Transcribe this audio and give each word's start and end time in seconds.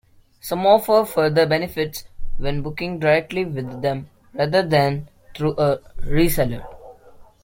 Some 0.39 0.65
offer 0.65 1.05
further 1.05 1.45
benefits 1.45 2.05
when 2.39 2.63
booking 2.63 2.97
directly 2.97 3.45
with 3.45 3.83
them 3.83 4.09
rather 4.33 4.63
than 4.67 5.09
through 5.35 5.53
a 5.59 5.77
reseller. 5.99 6.65